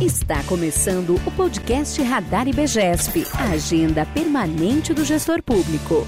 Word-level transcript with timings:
Está 0.00 0.42
começando 0.48 1.16
o 1.26 1.30
podcast 1.36 2.02
Radar 2.02 2.48
IBGESP, 2.48 3.22
a 3.38 3.52
agenda 3.52 4.06
permanente 4.06 4.94
do 4.94 5.04
gestor 5.04 5.42
público. 5.42 6.06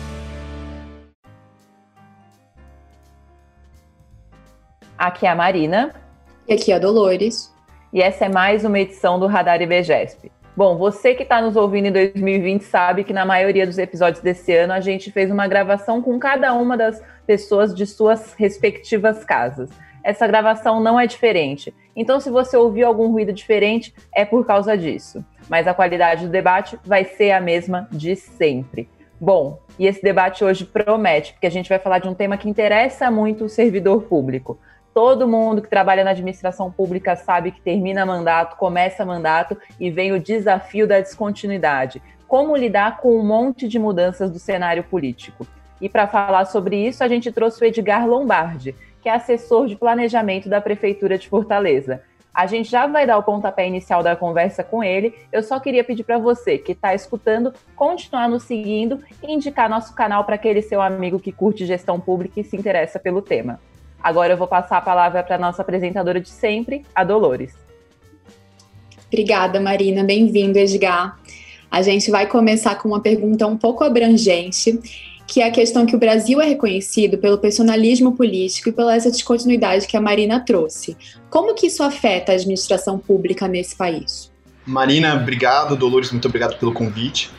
Aqui 4.97 5.26
é 5.26 5.28
a 5.28 5.34
Marina. 5.34 5.94
E 6.49 6.55
aqui 6.55 6.73
é 6.73 6.76
a 6.76 6.78
Dolores. 6.78 7.55
E 7.92 8.00
essa 8.00 8.25
é 8.25 8.29
mais 8.30 8.64
uma 8.64 8.80
edição 8.80 9.20
do 9.20 9.27
Radar 9.27 9.61
IBGESP. 9.61 10.32
Bom, 10.56 10.79
você 10.79 11.14
que 11.14 11.24
está 11.24 11.43
nos 11.43 11.54
ouvindo 11.54 11.88
em 11.88 11.93
2020 11.93 12.62
sabe 12.62 13.04
que 13.04 13.12
na 13.12 13.27
maioria 13.27 13.66
dos 13.66 13.77
episódios 13.77 14.22
desse 14.22 14.56
ano 14.56 14.72
a 14.72 14.80
gente 14.80 15.12
fez 15.12 15.30
uma 15.30 15.46
gravação 15.46 16.00
com 16.00 16.18
cada 16.18 16.54
uma 16.54 16.79
das 16.79 17.02
pessoas 17.27 17.74
de 17.74 17.86
suas 17.86 18.32
respectivas 18.32 19.22
casas 19.22 19.68
essa 20.04 20.27
gravação 20.27 20.80
não 20.80 20.98
é 20.98 21.06
diferente. 21.06 21.72
Então, 21.95 22.20
se 22.20 22.30
você 22.30 22.56
ouviu 22.56 22.86
algum 22.86 23.11
ruído 23.11 23.32
diferente, 23.32 23.95
é 24.14 24.24
por 24.24 24.46
causa 24.46 24.77
disso. 24.77 25.24
Mas 25.48 25.66
a 25.66 25.74
qualidade 25.74 26.27
do 26.27 26.33
debate 26.33 26.78
vai 26.84 27.05
ser 27.05 27.33
a 27.33 27.41
mesma 27.41 27.88
de 27.91 28.16
sempre. 28.16 28.88
Bom, 29.20 29.60
e 29.78 29.87
esse 29.87 30.02
debate 30.02 30.42
hoje 30.42 30.64
promete, 30.64 31.33
porque 31.33 31.47
a 31.47 31.50
gente 31.50 31.69
vai 31.69 31.78
falar 31.78 31.98
de 31.98 32.09
um 32.09 32.14
tema 32.14 32.36
que 32.36 32.48
interessa 32.48 33.10
muito 33.10 33.45
o 33.45 33.48
servidor 33.48 34.02
público. 34.02 34.59
Todo 34.95 35.28
mundo 35.28 35.62
que 35.62 35.70
trabalha 35.70 36.05
na 36.05 36.10
administração 36.10 36.70
pública 36.70 37.14
sabe 37.16 37.52
que 37.52 37.60
termina 37.60 38.05
mandato, 38.05 38.56
começa 38.56 39.05
mandato 39.05 39.56
e 39.78 39.91
vem 39.91 40.12
o 40.12 40.20
desafio 40.20 40.86
da 40.86 41.00
descontinuidade. 41.00 42.02
Como 42.27 42.56
lidar 42.56 42.98
com 42.98 43.16
um 43.16 43.24
monte 43.24 43.69
de 43.69 43.78
mudanças 43.78 44.30
do 44.30 44.38
cenário 44.38 44.84
político? 44.84 45.47
E 45.80 45.88
para 45.88 46.06
falar 46.06 46.45
sobre 46.45 46.77
isso, 46.77 47.02
a 47.02 47.09
gente 47.09 47.33
trouxe 47.33 47.62
o 47.62 47.64
Edgar 47.64 48.06
Lombardi, 48.06 48.74
que 49.02 49.09
é 49.09 49.12
assessor 49.12 49.66
de 49.66 49.74
planejamento 49.74 50.48
da 50.48 50.61
Prefeitura 50.61 51.19
de 51.19 51.29
Fortaleza. 51.29 52.02
A 52.33 52.47
gente 52.47 52.70
já 52.70 52.87
vai 52.87 53.06
dar 53.06 53.19
o 53.19 53.23
pontapé 53.23 53.66
inicial 53.66 54.02
da 54.02 54.16
conversa 54.16 54.65
com 54.65 54.83
ele. 54.83 55.15
Eu 55.30 55.42
só 55.42 55.61
queria 55.61 55.84
pedir 55.84 56.02
para 56.02 56.19
você 56.19 56.56
que 56.56 56.73
está 56.73 56.95
escutando 56.95 57.53
continuar 57.77 58.27
nos 58.28 58.45
seguindo 58.45 59.00
e 59.23 59.30
indicar 59.30 59.69
nosso 59.69 59.95
canal 59.95 60.25
para 60.25 60.36
aquele 60.36 60.62
seu 60.62 60.80
amigo 60.80 61.20
que 61.20 61.30
curte 61.30 61.67
gestão 61.67 62.00
pública 62.00 62.41
e 62.41 62.45
se 62.45 62.56
interessa 62.56 62.98
pelo 62.98 63.20
tema. 63.20 63.61
Agora 64.03 64.33
eu 64.33 64.36
vou 64.36 64.48
passar 64.48 64.78
a 64.78 64.80
palavra 64.80 65.23
para 65.23 65.36
nossa 65.36 65.61
apresentadora 65.61 66.20
de 66.20 66.30
sempre, 66.30 66.86
a 66.95 67.05
Dolores. 67.05 67.55
Obrigada, 69.08 69.61
Marina. 69.61 70.03
Bem-vindo, 70.03 70.58
Edgar. 70.58 71.19
A 71.70 71.83
gente 71.83 72.11
vai 72.11 72.27
começar 72.27 72.77
com 72.77 72.89
uma 72.89 73.00
pergunta 73.00 73.47
um 73.47 73.58
pouco 73.58 73.84
abrangente 73.84 74.80
que 75.27 75.41
é 75.41 75.47
a 75.47 75.51
questão 75.51 75.87
que 75.87 75.97
o 75.97 75.98
Brasil 75.98 76.41
é 76.41 76.47
reconhecido 76.47 77.19
pelo 77.19 77.39
personalismo 77.39 78.12
político 78.17 78.69
e 78.69 78.73
pela 78.73 78.95
essa 78.95 79.11
descontinuidade 79.11 79.87
que 79.87 79.97
a 79.97 80.01
Marina 80.01 80.41
trouxe. 80.41 80.97
Como 81.31 81.55
que 81.55 81.67
isso 81.67 81.83
afeta 81.83 82.33
a 82.33 82.34
administração 82.34 82.98
pública 82.98 83.48
nesse 83.48 83.77
país? 83.77 84.31
Marina, 84.67 85.14
obrigado. 85.14 85.77
Dolores, 85.77 86.11
muito 86.12 86.29
obrigado 86.29 86.59
pelo 86.59 86.73
convite. 86.73 87.31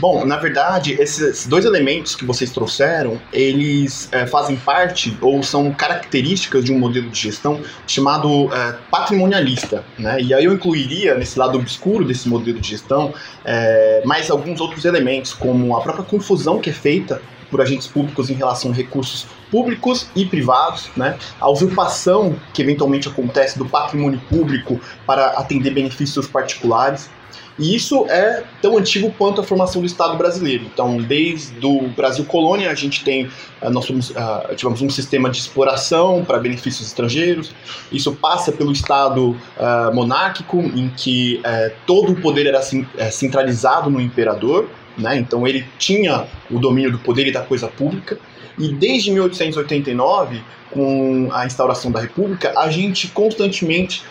Bom, 0.00 0.24
na 0.24 0.36
verdade, 0.36 0.92
esses 0.92 1.44
dois 1.46 1.64
elementos 1.64 2.14
que 2.14 2.24
vocês 2.24 2.52
trouxeram, 2.52 3.20
eles 3.32 4.08
é, 4.12 4.28
fazem 4.28 4.54
parte 4.54 5.16
ou 5.20 5.42
são 5.42 5.72
características 5.72 6.64
de 6.64 6.72
um 6.72 6.78
modelo 6.78 7.10
de 7.10 7.18
gestão 7.18 7.60
chamado 7.84 8.48
é, 8.54 8.76
patrimonialista, 8.92 9.84
né? 9.98 10.20
E 10.20 10.32
aí 10.32 10.44
eu 10.44 10.52
incluiria 10.52 11.16
nesse 11.16 11.36
lado 11.36 11.58
obscuro 11.58 12.04
desse 12.04 12.28
modelo 12.28 12.60
de 12.60 12.68
gestão 12.68 13.12
é, 13.44 14.00
mais 14.04 14.30
alguns 14.30 14.60
outros 14.60 14.84
elementos, 14.84 15.32
como 15.32 15.76
a 15.76 15.80
própria 15.80 16.04
confusão 16.04 16.60
que 16.60 16.70
é 16.70 16.72
feita 16.72 17.20
por 17.50 17.60
agentes 17.60 17.88
públicos 17.88 18.30
em 18.30 18.34
relação 18.34 18.70
a 18.70 18.74
recursos 18.74 19.26
públicos 19.50 20.06
e 20.14 20.24
privados, 20.24 20.90
né? 20.96 21.18
A 21.40 21.50
usurpação 21.50 22.36
que 22.54 22.62
eventualmente 22.62 23.08
acontece 23.08 23.58
do 23.58 23.66
patrimônio 23.66 24.20
público 24.28 24.80
para 25.04 25.30
atender 25.30 25.70
benefícios 25.70 26.28
particulares. 26.28 27.10
E 27.58 27.74
isso 27.74 28.06
é 28.08 28.44
tão 28.62 28.78
antigo 28.78 29.12
quanto 29.18 29.40
a 29.40 29.44
formação 29.44 29.80
do 29.80 29.86
Estado 29.86 30.16
brasileiro. 30.16 30.64
Então, 30.72 30.96
desde 30.98 31.66
o 31.66 31.88
Brasil 31.88 32.24
colônia, 32.24 32.70
a 32.70 32.74
gente 32.74 33.02
tem, 33.02 33.26
uh, 33.60 33.70
nós 33.70 33.84
somos, 33.84 34.10
uh, 34.10 34.54
tivemos 34.54 34.80
um 34.80 34.88
sistema 34.88 35.28
de 35.28 35.38
exploração 35.38 36.24
para 36.24 36.38
benefícios 36.38 36.86
estrangeiros. 36.86 37.52
Isso 37.90 38.12
passa 38.14 38.52
pelo 38.52 38.70
Estado 38.70 39.30
uh, 39.30 39.94
monárquico, 39.94 40.58
em 40.58 40.88
que 40.90 41.42
todo 41.86 42.12
o 42.12 42.20
poder 42.20 42.46
era 42.46 42.62
centralizado 43.10 43.90
no 43.90 44.00
imperador. 44.00 44.68
Né? 44.96 45.16
Então, 45.16 45.46
ele 45.46 45.66
tinha 45.78 46.26
o 46.50 46.58
domínio 46.58 46.92
do 46.92 46.98
poder 46.98 47.26
e 47.26 47.32
da 47.32 47.42
coisa 47.42 47.66
pública. 47.66 48.18
E 48.56 48.68
desde 48.72 49.10
1889, 49.10 50.42
com 50.70 51.28
a 51.32 51.46
instauração 51.46 51.90
da 51.90 52.00
República, 52.00 52.52
a 52.56 52.70
gente 52.70 53.08
constantemente 53.08 54.02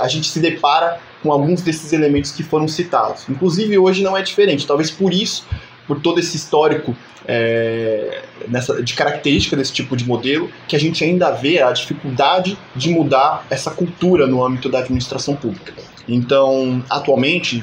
a 0.00 0.08
gente 0.08 0.26
se 0.26 0.40
depara 0.40 0.98
com 1.22 1.32
alguns 1.32 1.62
desses 1.62 1.92
elementos 1.92 2.30
que 2.32 2.42
foram 2.42 2.66
citados. 2.66 3.28
Inclusive, 3.28 3.76
hoje 3.78 4.02
não 4.02 4.16
é 4.16 4.22
diferente. 4.22 4.66
Talvez 4.66 4.90
por 4.90 5.12
isso, 5.12 5.46
por 5.86 6.00
todo 6.00 6.18
esse 6.18 6.36
histórico 6.36 6.96
é, 7.26 8.22
nessa, 8.48 8.82
de 8.82 8.94
característica 8.94 9.56
desse 9.56 9.72
tipo 9.72 9.96
de 9.96 10.04
modelo, 10.04 10.50
que 10.66 10.74
a 10.74 10.80
gente 10.80 11.04
ainda 11.04 11.30
vê 11.30 11.62
a 11.62 11.70
dificuldade 11.72 12.58
de 12.74 12.90
mudar 12.90 13.46
essa 13.50 13.70
cultura 13.70 14.26
no 14.26 14.44
âmbito 14.44 14.68
da 14.68 14.78
administração 14.78 15.36
pública. 15.36 15.72
Então, 16.08 16.82
atualmente, 16.88 17.62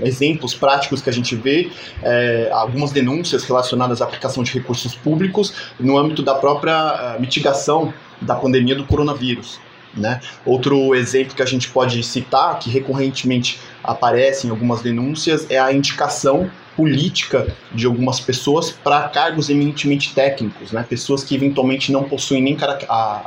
exemplos 0.00 0.54
práticos 0.54 1.02
que 1.02 1.10
a 1.10 1.12
gente 1.12 1.34
vê, 1.34 1.70
é, 2.02 2.48
algumas 2.52 2.92
denúncias 2.92 3.44
relacionadas 3.44 4.00
à 4.00 4.04
aplicação 4.04 4.42
de 4.42 4.52
recursos 4.52 4.94
públicos 4.94 5.72
no 5.78 5.98
âmbito 5.98 6.22
da 6.22 6.34
própria 6.34 7.16
uh, 7.16 7.20
mitigação 7.20 7.92
da 8.20 8.34
pandemia 8.34 8.74
do 8.74 8.84
coronavírus. 8.84 9.58
Né? 9.96 10.20
Outro 10.44 10.94
exemplo 10.94 11.34
que 11.34 11.42
a 11.42 11.46
gente 11.46 11.68
pode 11.70 12.02
citar, 12.02 12.58
que 12.58 12.70
recorrentemente 12.70 13.58
aparece 13.82 14.46
em 14.46 14.50
algumas 14.50 14.82
denúncias, 14.82 15.46
é 15.50 15.58
a 15.58 15.72
indicação 15.72 16.50
política 16.76 17.48
de 17.72 17.86
algumas 17.86 18.20
pessoas 18.20 18.70
para 18.70 19.08
cargos 19.08 19.50
eminentemente 19.50 20.14
técnicos, 20.14 20.70
né? 20.70 20.86
pessoas 20.88 21.24
que 21.24 21.34
eventualmente 21.34 21.90
não 21.90 22.04
possuem 22.04 22.40
nem 22.40 22.56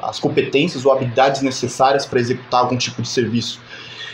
as 0.01 0.19
competências 0.19 0.85
ou 0.85 0.91
habilidades 0.93 1.41
necessárias 1.41 2.05
para 2.05 2.19
executar 2.19 2.61
algum 2.61 2.77
tipo 2.77 3.01
de 3.01 3.09
serviço. 3.09 3.59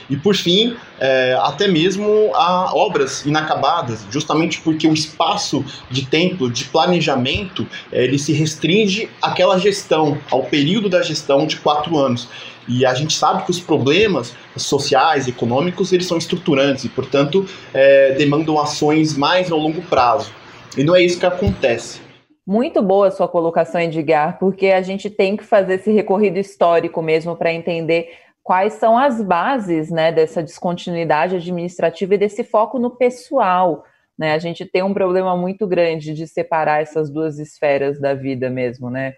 E 0.09 0.15
por 0.15 0.35
fim, 0.35 0.75
é, 0.99 1.37
até 1.41 1.67
mesmo 1.67 2.31
a 2.33 2.73
obras 2.73 3.25
inacabadas, 3.25 4.05
justamente 4.09 4.61
porque 4.61 4.87
o 4.87 4.93
espaço 4.93 5.63
de 5.91 6.05
tempo, 6.05 6.49
de 6.49 6.65
planejamento, 6.65 7.67
é, 7.91 8.03
ele 8.03 8.17
se 8.17 8.31
restringe 8.31 9.09
àquela 9.21 9.57
gestão, 9.59 10.17
ao 10.31 10.43
período 10.43 10.87
da 10.87 11.01
gestão 11.01 11.45
de 11.45 11.57
quatro 11.57 11.97
anos. 11.97 12.29
E 12.67 12.85
a 12.85 12.93
gente 12.93 13.13
sabe 13.13 13.43
que 13.45 13.51
os 13.51 13.59
problemas 13.59 14.33
sociais, 14.57 15.27
econômicos, 15.27 15.93
eles 15.93 16.05
são 16.05 16.17
estruturantes 16.17 16.83
e, 16.83 16.89
portanto, 16.89 17.45
é, 17.73 18.11
demandam 18.13 18.59
ações 18.59 19.15
mais 19.17 19.51
ao 19.51 19.57
longo 19.57 19.81
prazo. 19.83 20.31
E 20.77 20.83
não 20.83 20.95
é 20.95 21.01
isso 21.01 21.19
que 21.19 21.25
acontece. 21.25 22.01
Muito 22.45 22.81
boa 22.81 23.07
a 23.07 23.11
sua 23.11 23.27
colocação, 23.27 23.81
Edgar, 23.81 24.37
porque 24.39 24.67
a 24.67 24.81
gente 24.81 25.09
tem 25.09 25.35
que 25.35 25.43
fazer 25.43 25.75
esse 25.75 25.91
recorrido 25.91 26.37
histórico 26.37 27.01
mesmo 27.01 27.35
para 27.35 27.53
entender 27.53 28.09
quais 28.47 28.75
são 28.75 28.97
as 28.97 29.21
bases 29.21 29.91
né, 29.91 30.09
dessa 30.09 30.41
descontinuidade 30.41 31.35
administrativa 31.35 32.15
e 32.15 32.17
desse 32.17 32.45
foco 32.45 32.79
no 32.79 32.89
pessoal. 32.89 33.83
Né? 34.17 34.31
A 34.31 34.39
gente 34.39 34.65
tem 34.65 34.81
um 34.81 34.93
problema 34.93 35.35
muito 35.35 35.67
grande 35.67 36.13
de 36.13 36.25
separar 36.25 36.81
essas 36.81 37.09
duas 37.09 37.39
esferas 37.39 37.99
da 37.99 38.13
vida 38.13 38.49
mesmo, 38.49 38.89
né? 38.89 39.15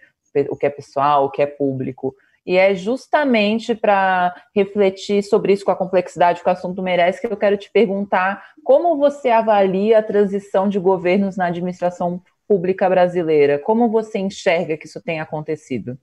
O 0.49 0.57
que 0.57 0.65
é 0.65 0.69
pessoal, 0.71 1.25
o 1.25 1.29
que 1.29 1.43
é 1.43 1.45
público. 1.45 2.15
E 2.43 2.57
é 2.57 2.73
justamente 2.73 3.75
para 3.75 4.33
refletir 4.55 5.21
sobre 5.21 5.53
isso 5.53 5.63
com 5.63 5.69
a 5.69 5.75
complexidade 5.75 6.41
que 6.41 6.49
o 6.49 6.51
assunto 6.51 6.81
merece 6.81 7.21
que 7.21 7.31
eu 7.31 7.37
quero 7.37 7.55
te 7.55 7.69
perguntar 7.71 8.43
como 8.63 8.97
você 8.97 9.29
avalia 9.29 9.99
a 9.99 10.03
transição 10.03 10.67
de 10.67 10.79
governos 10.79 11.37
na 11.37 11.45
administração 11.45 12.19
pública 12.47 12.89
brasileira? 12.89 13.59
Como 13.59 13.91
você 13.91 14.17
enxerga 14.17 14.75
que 14.75 14.87
isso 14.87 15.03
tem 15.03 15.19
acontecido? 15.19 15.99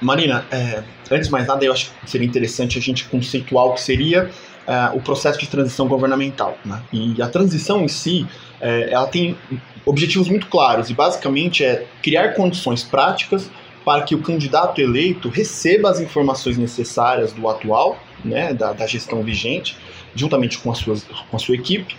Marina, 0.00 0.44
é, 0.50 0.82
antes 1.10 1.26
de 1.26 1.32
mais 1.32 1.46
nada, 1.46 1.64
eu 1.64 1.72
acho 1.72 1.90
que 1.90 2.10
seria 2.10 2.26
interessante 2.26 2.78
a 2.78 2.80
gente 2.80 3.04
conceituar 3.04 3.66
o 3.66 3.74
que 3.74 3.80
seria 3.80 4.30
é, 4.66 4.90
o 4.94 5.00
processo 5.00 5.38
de 5.38 5.46
transição 5.46 5.86
governamental. 5.86 6.58
Né? 6.64 6.82
E 6.92 7.22
a 7.22 7.28
transição 7.28 7.82
em 7.82 7.88
si, 7.88 8.26
é, 8.60 8.92
ela 8.92 9.06
tem 9.06 9.36
objetivos 9.84 10.28
muito 10.28 10.46
claros 10.46 10.90
e 10.90 10.94
basicamente 10.94 11.64
é 11.64 11.86
criar 12.02 12.34
condições 12.34 12.82
práticas 12.82 13.50
para 13.84 14.02
que 14.02 14.14
o 14.14 14.22
candidato 14.22 14.80
eleito 14.80 15.28
receba 15.28 15.90
as 15.90 16.00
informações 16.00 16.56
necessárias 16.56 17.32
do 17.32 17.46
atual, 17.48 17.98
né, 18.24 18.54
da, 18.54 18.72
da 18.72 18.86
gestão 18.86 19.22
vigente, 19.22 19.76
juntamente 20.14 20.56
com 20.58 20.72
a, 20.72 20.74
sua, 20.74 20.96
com 21.30 21.36
a 21.36 21.38
sua 21.38 21.54
equipe, 21.54 21.94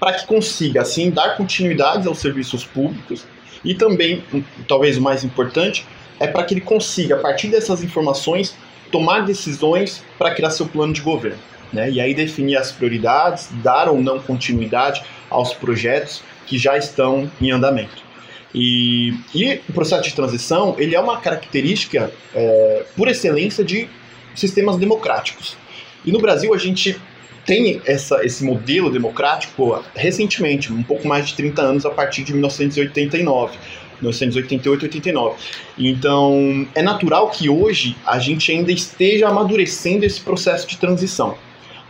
para 0.00 0.14
que 0.14 0.26
consiga, 0.26 0.80
assim, 0.80 1.10
dar 1.10 1.36
continuidade 1.36 2.08
aos 2.08 2.18
serviços 2.18 2.64
públicos 2.64 3.26
e 3.64 3.74
também, 3.74 4.22
talvez 4.66 4.96
o 4.96 5.02
mais 5.02 5.24
importante, 5.24 5.84
é 6.20 6.26
para 6.26 6.42
que 6.44 6.54
ele 6.54 6.60
consiga, 6.60 7.16
a 7.16 7.18
partir 7.18 7.48
dessas 7.48 7.82
informações, 7.82 8.56
tomar 8.90 9.24
decisões 9.24 10.02
para 10.18 10.34
criar 10.34 10.50
seu 10.50 10.66
plano 10.66 10.92
de 10.92 11.00
governo. 11.00 11.38
Né? 11.72 11.90
E 11.90 12.00
aí 12.00 12.14
definir 12.14 12.56
as 12.56 12.72
prioridades, 12.72 13.48
dar 13.62 13.88
ou 13.88 14.00
não 14.00 14.18
continuidade 14.18 15.02
aos 15.28 15.52
projetos 15.52 16.22
que 16.46 16.58
já 16.58 16.76
estão 16.76 17.30
em 17.40 17.50
andamento. 17.50 18.08
E, 18.54 19.14
e 19.34 19.60
o 19.68 19.72
processo 19.72 20.04
de 20.04 20.14
transição 20.14 20.74
ele 20.78 20.94
é 20.94 21.00
uma 21.00 21.20
característica, 21.20 22.10
é, 22.34 22.84
por 22.96 23.06
excelência, 23.08 23.62
de 23.62 23.88
sistemas 24.34 24.76
democráticos. 24.76 25.56
E 26.04 26.10
no 26.10 26.18
Brasil 26.18 26.54
a 26.54 26.58
gente 26.58 26.98
tem 27.44 27.80
essa, 27.86 28.24
esse 28.24 28.44
modelo 28.44 28.90
democrático 28.90 29.82
recentemente, 29.94 30.72
um 30.72 30.82
pouco 30.82 31.06
mais 31.06 31.28
de 31.28 31.34
30 31.34 31.62
anos, 31.62 31.86
a 31.86 31.90
partir 31.90 32.22
de 32.22 32.32
1989. 32.32 33.58
1988 34.00 34.82
89. 34.84 35.36
Então, 35.78 36.66
é 36.74 36.82
natural 36.82 37.30
que 37.30 37.48
hoje 37.48 37.96
a 38.06 38.18
gente 38.18 38.50
ainda 38.50 38.72
esteja 38.72 39.28
amadurecendo 39.28 40.04
esse 40.04 40.20
processo 40.20 40.66
de 40.66 40.76
transição. 40.76 41.36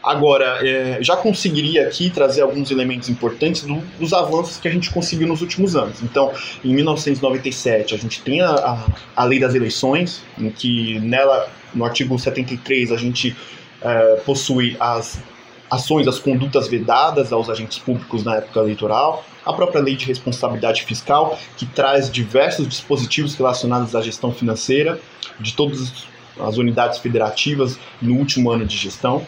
Agora, 0.03 0.67
é, 0.67 0.99
já 1.03 1.17
conseguiria 1.17 1.83
aqui 1.87 2.09
trazer 2.09 2.43
alguns 2.43 2.71
elementos 2.71 3.09
importantes 3.09 3.63
do, 3.63 3.77
dos 3.99 4.13
avanços 4.13 4.57
que 4.57 4.69
a 4.69 4.71
gente 4.71 4.91
conseguiu 4.91 5.27
nos 5.27 5.43
últimos 5.43 5.75
anos. 5.75 6.03
Então, 6.03 6.33
em 6.65 6.73
1997, 6.73 7.95
a 7.95 7.99
gente 7.99 8.23
tem 8.23 8.41
a, 8.41 8.51
a, 8.51 8.87
a 9.17 9.25
lei 9.25 9.41
das 9.41 9.55
eleições, 9.55 10.23
em 10.39 10.51
que 10.51 10.99
nela, 11.01 11.51
no 11.75 11.85
artigo 11.85 12.19
73, 12.19 12.93
a 12.93 12.97
gente 12.97 13.37
é, 13.83 14.17
possui 14.25 14.77
as 14.79 15.21
ações, 15.71 16.09
as 16.09 16.19
condutas 16.19 16.69
vedadas 16.69 17.33
aos 17.33 17.51
agentes 17.51 17.79
públicos 17.79 18.25
na 18.25 18.37
época 18.37 18.61
eleitoral, 18.61 19.25
a 19.45 19.53
própria 19.53 19.81
lei 19.81 19.97
de 19.97 20.07
responsabilidade 20.07 20.83
fiscal, 20.83 21.39
que 21.57 21.67
traz 21.67 22.11
diversos 22.11 22.67
dispositivos 22.69 23.35
relacionados 23.35 23.95
à 23.95 24.01
gestão 24.01 24.33
financeira 24.33 25.01
de 25.39 25.55
todas 25.55 26.07
as 26.41 26.57
unidades 26.57 26.99
federativas 26.99 27.79
no 28.01 28.15
último 28.15 28.51
ano 28.51 28.65
de 28.65 28.77
gestão. 28.77 29.27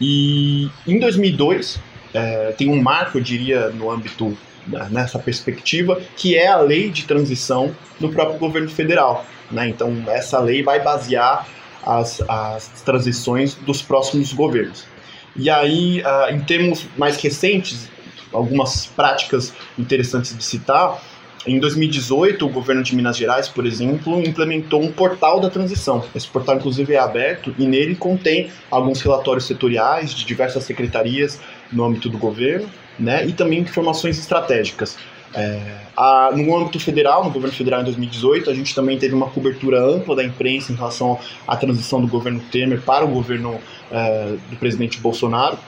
E 0.00 0.68
em 0.86 0.98
2002, 0.98 1.80
é, 2.12 2.52
tem 2.52 2.68
um 2.68 2.80
marco, 2.80 3.18
eu 3.18 3.22
diria, 3.22 3.70
no 3.70 3.90
âmbito 3.90 4.36
né, 4.66 4.88
nessa 4.90 5.18
perspectiva, 5.18 6.00
que 6.16 6.36
é 6.36 6.48
a 6.48 6.58
lei 6.58 6.90
de 6.90 7.04
transição 7.04 7.74
no 8.00 8.10
próprio 8.12 8.38
governo 8.38 8.68
federal. 8.68 9.24
Né? 9.50 9.68
Então, 9.68 10.04
essa 10.08 10.38
lei 10.38 10.62
vai 10.62 10.82
basear 10.82 11.46
as, 11.84 12.22
as 12.28 12.82
transições 12.82 13.54
dos 13.54 13.82
próximos 13.82 14.32
governos. 14.32 14.86
E 15.36 15.50
aí, 15.50 16.00
uh, 16.02 16.32
em 16.32 16.40
termos 16.40 16.86
mais 16.96 17.16
recentes, 17.16 17.88
algumas 18.32 18.86
práticas 18.86 19.52
interessantes 19.78 20.36
de 20.36 20.44
citar. 20.44 21.00
Em 21.46 21.58
2018, 21.58 22.46
o 22.46 22.48
governo 22.48 22.82
de 22.82 22.96
Minas 22.96 23.18
Gerais, 23.18 23.48
por 23.48 23.66
exemplo, 23.66 24.18
implementou 24.20 24.82
um 24.82 24.90
portal 24.90 25.40
da 25.40 25.50
transição. 25.50 26.02
Esse 26.14 26.26
portal, 26.26 26.56
inclusive, 26.56 26.94
é 26.94 26.98
aberto 26.98 27.54
e 27.58 27.66
nele 27.66 27.94
contém 27.94 28.50
alguns 28.70 29.02
relatórios 29.02 29.44
setoriais 29.44 30.14
de 30.14 30.24
diversas 30.24 30.64
secretarias 30.64 31.38
no 31.70 31.84
âmbito 31.84 32.08
do 32.08 32.16
governo, 32.16 32.68
né, 32.98 33.26
e 33.26 33.32
também 33.32 33.58
informações 33.58 34.18
estratégicas. 34.18 34.96
É, 35.34 35.60
a, 35.96 36.30
no 36.32 36.56
âmbito 36.56 36.78
federal, 36.78 37.24
no 37.24 37.30
governo 37.30 37.54
federal 37.54 37.80
em 37.80 37.84
2018, 37.84 38.50
a 38.50 38.54
gente 38.54 38.74
também 38.74 38.98
teve 38.98 39.14
uma 39.14 39.28
cobertura 39.28 39.82
ampla 39.82 40.14
da 40.14 40.24
imprensa 40.24 40.72
em 40.72 40.76
relação 40.76 41.18
à 41.46 41.56
transição 41.56 42.00
do 42.00 42.06
governo 42.06 42.40
Temer 42.52 42.80
para 42.80 43.04
o 43.04 43.08
governo 43.08 43.60
é, 43.90 44.36
do 44.50 44.56
presidente 44.56 45.00
Bolsonaro. 45.00 45.58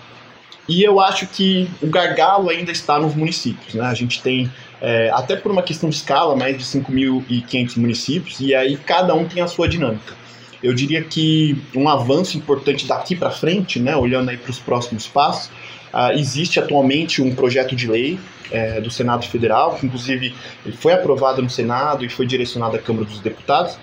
E 0.69 0.83
eu 0.83 1.01
acho 1.01 1.27
que 1.29 1.69
o 1.81 1.87
gargalo 1.87 2.51
ainda 2.51 2.73
está 2.73 2.99
nos 2.99 3.15
municípios. 3.15 3.75
Né? 3.75 3.85
A 3.85 3.95
gente 3.95 4.21
tem, 4.21 4.51
é, 4.81 5.11
até 5.13 5.37
por 5.37 5.53
uma 5.53 5.63
questão 5.63 5.89
de 5.89 5.97
escala, 5.97 6.35
mais 6.35 6.57
de 6.59 6.65
5.500 6.65 7.77
municípios, 7.77 8.41
e 8.41 8.55
aí 8.55 8.77
cada 8.77 9.15
um 9.15 9.27
tem 9.27 9.43
a 9.43 9.47
sua 9.47 9.69
dinâmica. 9.69 10.15
Eu 10.63 10.75
diria 10.75 11.03
que 11.03 11.57
um 11.75 11.89
avanço 11.89 12.37
importante 12.37 12.87
daqui 12.87 13.15
para 13.15 13.31
frente, 13.31 13.79
né, 13.79 13.95
olhando 13.95 14.31
aí 14.31 14.37
para 14.37 14.51
os 14.51 14.59
próximos 14.59 15.07
passos, 15.07 15.51
uh, 15.93 16.13
existe 16.13 16.59
atualmente 16.59 17.23
um 17.23 17.35
projeto 17.35 17.75
de 17.75 17.87
lei 17.87 18.19
é, 18.51 18.81
do 18.81 18.91
Senado 18.91 19.27
Federal, 19.27 19.75
que 19.75 19.87
inclusive 19.87 20.35
ele 20.65 20.77
foi 20.77 20.93
aprovado 20.93 21.43
no 21.43 21.51
Senado 21.51 22.05
e 22.05 22.09
foi 22.09 22.27
direcionado 22.27 22.77
à 22.77 22.79
Câmara 22.79 23.05
dos 23.07 23.21
Deputados, 23.21 23.79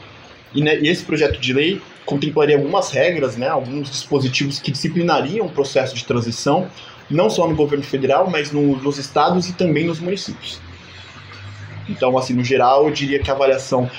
e, 0.53 0.61
né, 0.61 0.79
e 0.79 0.87
esse 0.87 1.03
projeto 1.03 1.39
de 1.39 1.53
lei 1.53 1.81
contemplaria 2.05 2.55
algumas 2.55 2.91
regras, 2.91 3.35
né, 3.37 3.47
alguns 3.47 3.89
dispositivos 3.89 4.59
que 4.59 4.71
disciplinariam 4.71 5.45
o 5.45 5.49
processo 5.49 5.95
de 5.95 6.03
transição, 6.05 6.67
não 7.09 7.29
só 7.29 7.47
no 7.47 7.55
governo 7.55 7.83
federal, 7.83 8.29
mas 8.29 8.51
no, 8.51 8.77
nos 8.77 8.97
estados 8.97 9.49
e 9.49 9.53
também 9.53 9.85
nos 9.85 9.99
municípios. 9.99 10.59
Então, 11.89 12.17
assim, 12.17 12.33
no 12.33 12.43
geral, 12.43 12.87
eu 12.87 12.93
diria 12.93 13.19
que 13.19 13.29
a 13.29 13.33
avaliação 13.33 13.89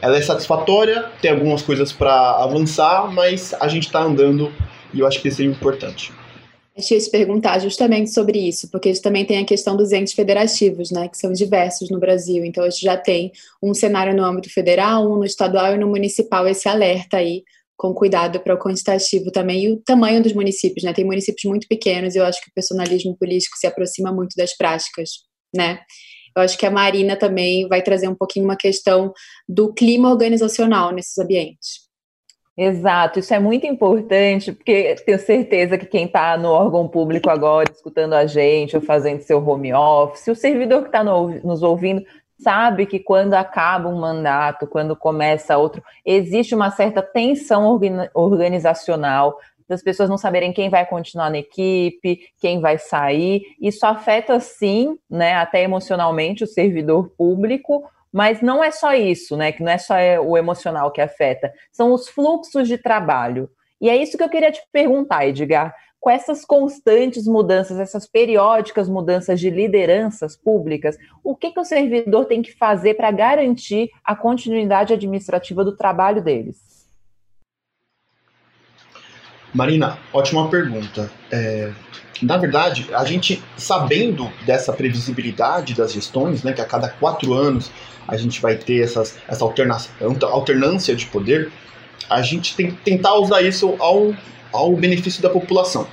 ela 0.00 0.16
é 0.16 0.20
satisfatória, 0.22 1.06
tem 1.20 1.30
algumas 1.30 1.62
coisas 1.62 1.92
para 1.92 2.42
avançar, 2.42 3.10
mas 3.10 3.54
a 3.58 3.68
gente 3.68 3.86
está 3.86 4.02
andando 4.02 4.52
e 4.92 5.00
eu 5.00 5.06
acho 5.06 5.20
que 5.20 5.28
isso 5.28 5.42
é 5.42 5.44
importante. 5.44 6.12
Eu 6.76 6.82
te 6.82 7.10
perguntar 7.10 7.60
justamente 7.60 8.12
sobre 8.12 8.36
isso, 8.48 8.68
porque 8.68 8.92
também 9.00 9.24
tem 9.24 9.38
a 9.38 9.44
questão 9.44 9.76
dos 9.76 9.92
entes 9.92 10.12
federativos, 10.12 10.90
né, 10.90 11.08
que 11.08 11.16
são 11.16 11.32
diversos 11.32 11.88
no 11.88 12.00
Brasil. 12.00 12.44
Então, 12.44 12.64
a 12.64 12.70
gente 12.70 12.82
já 12.82 12.96
tem 12.96 13.30
um 13.62 13.72
cenário 13.72 14.14
no 14.14 14.24
âmbito 14.24 14.52
federal, 14.52 15.08
um 15.08 15.16
no 15.18 15.24
estadual 15.24 15.74
e 15.74 15.78
no 15.78 15.86
municipal, 15.86 16.48
esse 16.48 16.68
alerta 16.68 17.18
aí, 17.18 17.44
com 17.76 17.94
cuidado 17.94 18.40
para 18.40 18.54
o 18.54 18.58
quantitativo 18.58 19.30
também, 19.30 19.64
e 19.64 19.72
o 19.72 19.76
tamanho 19.82 20.20
dos 20.22 20.32
municípios, 20.32 20.82
né? 20.84 20.92
Tem 20.92 21.04
municípios 21.04 21.44
muito 21.44 21.68
pequenos 21.68 22.14
e 22.14 22.18
eu 22.18 22.24
acho 22.24 22.40
que 22.42 22.50
o 22.50 22.54
personalismo 22.54 23.16
político 23.16 23.56
se 23.56 23.66
aproxima 23.68 24.12
muito 24.12 24.34
das 24.36 24.56
práticas, 24.56 25.10
né? 25.54 25.80
Eu 26.36 26.42
acho 26.42 26.58
que 26.58 26.66
a 26.66 26.70
Marina 26.70 27.16
também 27.16 27.68
vai 27.68 27.82
trazer 27.82 28.08
um 28.08 28.14
pouquinho 28.16 28.44
uma 28.44 28.56
questão 28.56 29.12
do 29.48 29.72
clima 29.72 30.10
organizacional 30.10 30.92
nesses 30.92 31.16
ambientes. 31.18 31.83
Exato, 32.56 33.18
isso 33.18 33.34
é 33.34 33.38
muito 33.40 33.66
importante, 33.66 34.52
porque 34.52 34.94
tenho 35.04 35.18
certeza 35.18 35.76
que 35.76 35.86
quem 35.86 36.04
está 36.06 36.36
no 36.36 36.50
órgão 36.50 36.86
público 36.86 37.28
agora, 37.28 37.68
escutando 37.68 38.12
a 38.12 38.26
gente 38.26 38.76
ou 38.76 38.82
fazendo 38.82 39.22
seu 39.22 39.44
home 39.44 39.74
office, 39.74 40.28
o 40.28 40.36
servidor 40.36 40.82
que 40.82 40.88
está 40.88 41.02
no, 41.02 41.30
nos 41.42 41.64
ouvindo, 41.64 42.04
sabe 42.38 42.86
que 42.86 43.00
quando 43.00 43.34
acaba 43.34 43.88
um 43.88 43.98
mandato, 43.98 44.68
quando 44.68 44.94
começa 44.94 45.58
outro, 45.58 45.82
existe 46.06 46.54
uma 46.54 46.70
certa 46.70 47.02
tensão 47.02 47.80
organizacional, 48.14 49.36
das 49.68 49.82
pessoas 49.82 50.08
não 50.08 50.18
saberem 50.18 50.52
quem 50.52 50.68
vai 50.68 50.84
continuar 50.86 51.30
na 51.30 51.38
equipe, 51.38 52.20
quem 52.38 52.60
vai 52.60 52.78
sair. 52.78 53.42
Isso 53.60 53.84
afeta, 53.86 54.38
sim, 54.38 54.98
né, 55.08 55.34
até 55.34 55.62
emocionalmente 55.62 56.44
o 56.44 56.46
servidor 56.46 57.08
público, 57.16 57.82
mas 58.14 58.40
não 58.40 58.62
é 58.62 58.70
só 58.70 58.94
isso, 58.94 59.36
né? 59.36 59.50
Que 59.50 59.60
não 59.60 59.72
é 59.72 59.76
só 59.76 59.96
é, 59.96 60.20
o 60.20 60.38
emocional 60.38 60.92
que 60.92 61.00
afeta, 61.00 61.52
são 61.72 61.92
os 61.92 62.08
fluxos 62.08 62.68
de 62.68 62.78
trabalho. 62.78 63.50
E 63.80 63.90
é 63.90 63.96
isso 63.96 64.16
que 64.16 64.22
eu 64.22 64.28
queria 64.28 64.52
te 64.52 64.62
perguntar, 64.72 65.26
Edgar. 65.26 65.74
Com 65.98 66.08
essas 66.08 66.44
constantes 66.44 67.26
mudanças, 67.26 67.80
essas 67.80 68.06
periódicas 68.06 68.88
mudanças 68.88 69.40
de 69.40 69.50
lideranças 69.50 70.36
públicas, 70.36 70.96
o 71.24 71.34
que, 71.34 71.50
que 71.50 71.58
o 71.58 71.64
servidor 71.64 72.26
tem 72.26 72.40
que 72.40 72.52
fazer 72.52 72.94
para 72.94 73.10
garantir 73.10 73.90
a 74.04 74.14
continuidade 74.14 74.92
administrativa 74.92 75.64
do 75.64 75.76
trabalho 75.76 76.22
deles? 76.22 76.73
Marina, 79.54 79.98
ótima 80.12 80.48
pergunta. 80.48 81.10
É, 81.30 81.70
na 82.20 82.36
verdade, 82.36 82.88
a 82.92 83.04
gente, 83.04 83.40
sabendo 83.56 84.30
dessa 84.44 84.72
previsibilidade 84.72 85.74
das 85.74 85.92
gestões, 85.92 86.42
né, 86.42 86.52
que 86.52 86.60
a 86.60 86.64
cada 86.64 86.88
quatro 86.88 87.32
anos 87.32 87.70
a 88.08 88.16
gente 88.16 88.40
vai 88.42 88.56
ter 88.56 88.82
essas, 88.82 89.16
essa 89.28 89.44
alternância 89.44 90.96
de 90.96 91.06
poder, 91.06 91.52
a 92.10 92.20
gente 92.20 92.56
tem 92.56 92.72
que 92.72 92.76
tentar 92.78 93.14
usar 93.14 93.42
isso 93.42 93.76
ao, 93.78 94.12
ao 94.52 94.74
benefício 94.74 95.22
da 95.22 95.30
população. 95.30 95.86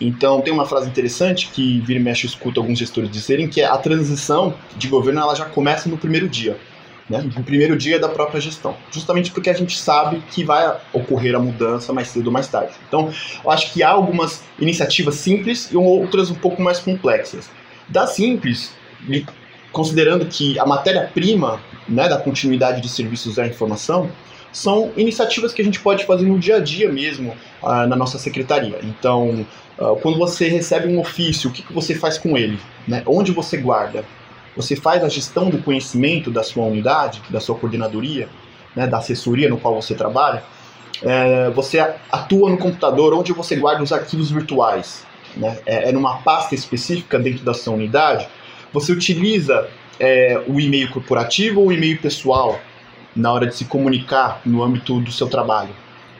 Então, 0.00 0.40
tem 0.40 0.52
uma 0.52 0.64
frase 0.64 0.88
interessante 0.88 1.50
que 1.52 1.80
vira 1.80 2.00
e 2.00 2.02
mexe 2.02 2.26
eu 2.26 2.28
escuto 2.28 2.60
alguns 2.60 2.78
gestores 2.78 3.10
dizerem 3.10 3.48
que 3.48 3.60
é 3.60 3.66
a 3.66 3.76
transição 3.76 4.54
de 4.76 4.88
governo 4.88 5.20
ela 5.20 5.34
já 5.34 5.44
começa 5.44 5.88
no 5.90 5.98
primeiro 5.98 6.28
dia, 6.28 6.56
né? 7.10 7.28
no 7.36 7.42
primeiro 7.42 7.76
dia 7.76 7.98
da 7.98 8.08
própria 8.08 8.40
gestão, 8.40 8.76
justamente 8.92 9.32
porque 9.32 9.50
a 9.50 9.52
gente 9.52 9.76
sabe 9.76 10.22
que 10.30 10.44
vai 10.44 10.80
ocorrer 10.92 11.34
a 11.34 11.40
mudança 11.40 11.92
mais 11.92 12.08
cedo 12.08 12.28
ou 12.28 12.32
mais 12.32 12.46
tarde. 12.46 12.72
Então, 12.86 13.12
eu 13.44 13.50
acho 13.50 13.72
que 13.72 13.82
há 13.82 13.90
algumas 13.90 14.44
iniciativas 14.60 15.16
simples 15.16 15.70
e 15.72 15.76
outras 15.76 16.30
um 16.30 16.36
pouco 16.36 16.62
mais 16.62 16.78
complexas. 16.78 17.50
Da 17.88 18.06
simples, 18.06 18.72
considerando 19.72 20.24
que 20.26 20.56
a 20.60 20.64
matéria-prima 20.64 21.60
né, 21.88 22.08
da 22.08 22.16
continuidade 22.16 22.80
de 22.80 22.88
serviços 22.88 23.34
da 23.34 23.46
informação 23.46 24.08
são 24.52 24.92
iniciativas 24.96 25.52
que 25.52 25.62
a 25.62 25.64
gente 25.64 25.80
pode 25.80 26.04
fazer 26.04 26.26
no 26.26 26.38
dia 26.38 26.56
a 26.56 26.60
dia 26.60 26.90
mesmo 26.90 27.34
uh, 27.62 27.86
na 27.88 27.96
nossa 27.96 28.18
secretaria. 28.18 28.78
Então, 28.82 29.46
uh, 29.78 29.96
quando 30.00 30.18
você 30.18 30.48
recebe 30.48 30.88
um 30.88 31.00
ofício, 31.00 31.50
o 31.50 31.52
que, 31.52 31.62
que 31.62 31.72
você 31.72 31.94
faz 31.94 32.18
com 32.18 32.36
ele? 32.36 32.58
Né? 32.86 33.02
Onde 33.06 33.32
você 33.32 33.56
guarda? 33.56 34.04
Você 34.60 34.76
faz 34.76 35.02
a 35.02 35.08
gestão 35.08 35.48
do 35.50 35.58
conhecimento 35.58 36.30
da 36.30 36.42
sua 36.42 36.64
unidade, 36.64 37.22
da 37.30 37.40
sua 37.40 37.54
coordenadoria, 37.56 38.28
né, 38.74 38.86
da 38.86 38.98
assessoria 38.98 39.48
no 39.48 39.58
qual 39.58 39.80
você 39.80 39.94
trabalha? 39.94 40.42
É, 41.02 41.50
você 41.50 41.78
atua 42.10 42.50
no 42.50 42.58
computador 42.58 43.14
onde 43.14 43.32
você 43.32 43.56
guarda 43.56 43.82
os 43.82 43.92
arquivos 43.92 44.30
virtuais. 44.30 45.04
Né? 45.36 45.58
É, 45.64 45.88
é 45.88 45.92
numa 45.92 46.18
pasta 46.18 46.54
específica 46.54 47.18
dentro 47.18 47.44
da 47.44 47.54
sua 47.54 47.74
unidade 47.74 48.28
você 48.72 48.92
utiliza 48.92 49.68
é, 49.98 50.42
o 50.46 50.60
e-mail 50.60 50.90
corporativo 50.90 51.60
ou 51.60 51.68
o 51.68 51.72
e-mail 51.72 51.98
pessoal 52.00 52.60
na 53.14 53.32
hora 53.32 53.46
de 53.46 53.56
se 53.56 53.64
comunicar 53.64 54.40
no 54.44 54.62
âmbito 54.62 55.00
do 55.00 55.10
seu 55.10 55.28
trabalho? 55.28 55.70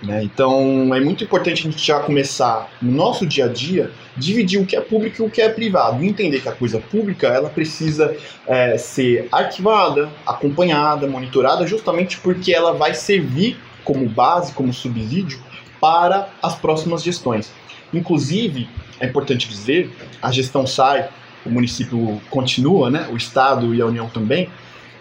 Né? 0.02 0.22
Então 0.24 0.94
é 0.94 1.00
muito 1.00 1.24
importante 1.24 1.66
a 1.66 1.70
gente 1.70 1.84
já 1.84 2.00
começar 2.00 2.70
no 2.80 2.90
nosso 2.90 3.26
dia 3.26 3.44
a 3.44 3.48
dia 3.48 3.90
dividir 4.16 4.60
o 4.60 4.64
que 4.64 4.74
é 4.74 4.80
público 4.80 5.22
e 5.22 5.26
o 5.26 5.30
que 5.30 5.42
é 5.42 5.48
privado, 5.48 6.02
entender 6.02 6.40
que 6.40 6.48
a 6.48 6.52
coisa 6.52 6.78
pública 6.78 7.28
ela 7.28 7.50
precisa 7.50 8.16
é, 8.46 8.78
ser 8.78 9.28
arquivada, 9.30 10.08
acompanhada, 10.26 11.06
monitorada, 11.06 11.66
justamente 11.66 12.18
porque 12.18 12.52
ela 12.52 12.72
vai 12.72 12.94
servir 12.94 13.58
como 13.84 14.08
base, 14.08 14.52
como 14.52 14.72
subsídio 14.72 15.38
para 15.80 16.28
as 16.42 16.54
próximas 16.54 17.02
gestões. 17.02 17.50
Inclusive, 17.92 18.68
é 18.98 19.06
importante 19.06 19.48
dizer, 19.48 19.90
a 20.20 20.30
gestão 20.30 20.66
sai, 20.66 21.08
o 21.44 21.50
município 21.50 22.20
continua, 22.30 22.90
né? 22.90 23.08
o 23.10 23.16
Estado 23.16 23.74
e 23.74 23.80
a 23.80 23.86
União 23.86 24.08
também, 24.08 24.48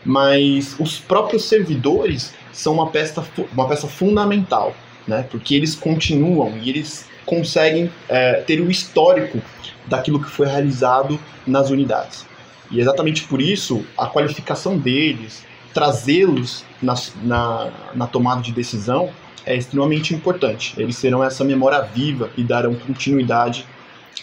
mas 0.04 0.76
os 0.80 0.98
próprios 0.98 1.44
servidores 1.44 2.34
são 2.52 2.74
uma 2.74 2.88
peça, 2.88 3.26
uma 3.54 3.68
peça 3.68 3.88
fundamental, 3.88 4.74
né? 5.10 5.26
porque 5.30 5.56
eles 5.56 5.76
continuam 5.76 6.58
e 6.62 6.70
eles 6.70 7.06
conseguem 7.26 7.92
é, 8.08 8.42
ter 8.42 8.62
o 8.62 8.72
histórico 8.72 9.42
daquilo 9.86 10.24
que 10.24 10.30
foi 10.30 10.48
realizado 10.48 11.20
nas 11.46 11.70
unidades. 11.70 12.26
E 12.72 12.80
exatamente 12.80 13.24
por 13.24 13.42
isso, 13.42 13.86
a 13.98 14.08
qualificação 14.08 14.78
deles, 14.78 15.44
trazê-los 15.74 16.64
na, 16.82 16.94
na, 17.24 17.72
na 17.94 18.08
tomada 18.08 18.42
de 18.42 18.52
decisão, 18.52 19.10
é 19.46 19.56
extremamente 19.56 20.14
importante. 20.14 20.74
Eles 20.78 20.96
serão 20.96 21.24
essa 21.24 21.44
memória 21.44 21.82
viva 21.82 22.30
e 22.38 22.44
darão 22.44 22.76
continuidade 22.76 23.66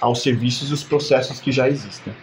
aos 0.00 0.23
serviços 0.23 0.71
e 0.71 0.75
os 0.75 0.85
processos 0.85 1.40
que 1.40 1.50
já 1.50 1.69
existem. 1.69 2.14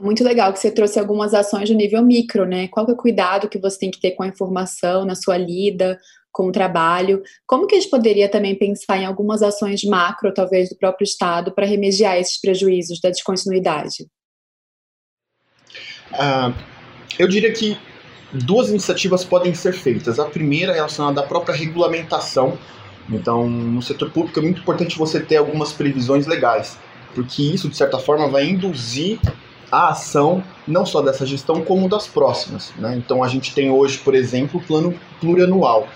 Muito 0.00 0.24
legal 0.24 0.52
que 0.52 0.58
você 0.58 0.70
trouxe 0.70 0.98
algumas 0.98 1.34
ações 1.34 1.68
de 1.68 1.74
nível 1.74 2.02
micro, 2.02 2.46
né? 2.46 2.68
Qual 2.68 2.88
é 2.88 2.92
o 2.92 2.96
cuidado 2.96 3.48
que 3.48 3.58
você 3.58 3.78
tem 3.78 3.90
que 3.90 4.00
ter 4.00 4.12
com 4.12 4.22
a 4.22 4.26
informação 4.26 5.04
na 5.04 5.14
sua 5.14 5.36
lida, 5.36 6.00
com 6.32 6.48
o 6.48 6.52
trabalho? 6.52 7.22
Como 7.46 7.66
que 7.66 7.74
a 7.74 7.80
gente 7.80 7.90
poderia 7.90 8.28
também 8.28 8.56
pensar 8.56 8.98
em 8.98 9.04
algumas 9.04 9.42
ações 9.42 9.82
macro, 9.84 10.32
talvez 10.32 10.68
do 10.68 10.76
próprio 10.76 11.04
Estado, 11.04 11.52
para 11.52 11.66
remediar 11.66 12.16
esses 12.16 12.40
prejuízos 12.40 13.00
da 13.00 13.10
descontinuidade? 13.10 14.06
Uh, 16.12 16.54
eu 17.18 17.28
diria 17.28 17.52
que 17.52 17.76
duas 18.32 18.68
iniciativas 18.68 19.24
podem 19.24 19.54
ser 19.54 19.72
feitas. 19.72 20.18
A 20.18 20.24
primeira 20.24 20.72
é 20.72 20.76
relacionada 20.76 21.20
à 21.20 21.24
própria 21.24 21.54
regulamentação. 21.54 22.58
Então, 23.08 23.48
no 23.48 23.82
setor 23.82 24.10
público 24.10 24.38
é 24.38 24.42
muito 24.42 24.60
importante 24.60 24.96
você 24.96 25.20
ter 25.20 25.36
algumas 25.36 25.72
previsões 25.72 26.26
legais, 26.26 26.78
porque 27.14 27.42
isso, 27.42 27.68
de 27.68 27.76
certa 27.76 27.98
forma, 27.98 28.28
vai 28.28 28.44
induzir 28.44 29.18
a 29.70 29.88
ação 29.88 30.42
não 30.66 30.84
só 30.84 31.00
dessa 31.00 31.24
gestão, 31.24 31.64
como 31.64 31.88
das 31.88 32.06
próximas. 32.06 32.72
Né? 32.76 32.96
Então, 32.96 33.22
a 33.22 33.28
gente 33.28 33.54
tem 33.54 33.70
hoje, 33.70 33.98
por 33.98 34.14
exemplo, 34.14 34.60
o 34.60 34.62
plano 34.62 34.94
plurianual. 35.20 35.88